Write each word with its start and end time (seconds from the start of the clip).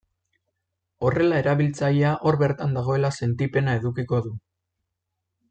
Horrela 1.09 1.41
erabiltzailea 1.43 2.13
hor 2.31 2.39
bertan 2.45 2.73
dagoela 2.79 3.13
sentipena 3.21 3.77
edukiko 3.83 4.25
du. 4.29 4.35